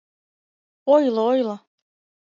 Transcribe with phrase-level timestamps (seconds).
[0.93, 1.55] Ойло, ойло.